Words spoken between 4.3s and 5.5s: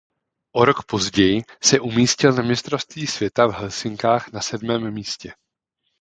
na sedmém místě.